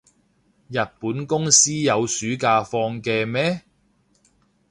[0.67, 3.61] 日本公司有暑假放嘅咩？